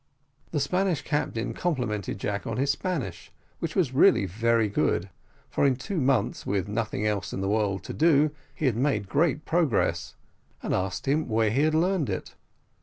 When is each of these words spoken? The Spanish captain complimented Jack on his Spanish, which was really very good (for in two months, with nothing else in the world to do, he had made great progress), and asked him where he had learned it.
The 0.49 0.59
Spanish 0.59 1.03
captain 1.03 1.53
complimented 1.53 2.17
Jack 2.17 2.47
on 2.47 2.57
his 2.57 2.71
Spanish, 2.71 3.31
which 3.59 3.75
was 3.75 3.93
really 3.93 4.25
very 4.25 4.67
good 4.67 5.11
(for 5.51 5.63
in 5.63 5.75
two 5.75 5.97
months, 6.01 6.43
with 6.43 6.67
nothing 6.67 7.05
else 7.05 7.33
in 7.33 7.41
the 7.41 7.47
world 7.47 7.83
to 7.83 7.93
do, 7.93 8.31
he 8.55 8.65
had 8.65 8.75
made 8.75 9.07
great 9.07 9.45
progress), 9.45 10.15
and 10.63 10.73
asked 10.73 11.07
him 11.07 11.29
where 11.29 11.51
he 11.51 11.61
had 11.61 11.75
learned 11.75 12.09
it. 12.09 12.33